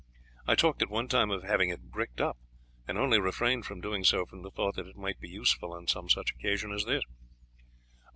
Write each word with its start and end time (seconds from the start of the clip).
I 0.47 0.55
talked 0.55 0.81
at 0.81 0.89
one 0.89 1.07
time 1.07 1.29
of 1.29 1.43
having 1.43 1.69
it 1.69 1.91
bricked 1.91 2.19
up, 2.19 2.39
and 2.87 2.97
only 2.97 3.19
refrained 3.19 3.67
from 3.67 3.81
doing 3.81 4.03
so 4.03 4.25
from 4.25 4.41
the 4.41 4.49
thought 4.49 4.75
that 4.77 4.87
it 4.87 4.97
might 4.97 5.19
be 5.19 5.29
useful 5.29 5.73
on 5.73 5.85
some 5.85 6.09
such 6.09 6.31
occasion 6.31 6.73
as 6.73 6.85
this. 6.85 7.03